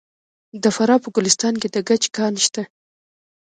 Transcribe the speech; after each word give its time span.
د 0.63 0.65
فراه 0.75 0.99
په 1.03 1.09
ګلستان 1.15 1.53
کې 1.61 1.67
د 1.71 1.77
ګچ 1.87 2.03
کان 2.15 2.33
شته. 2.45 2.63